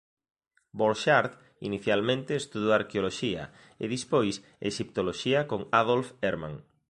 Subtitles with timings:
[0.79, 1.31] Borchardt
[1.69, 3.43] inicialmente estudou arqueoloxía
[3.83, 4.35] e despois
[4.69, 6.55] exiptoloxía con Adolf Erman.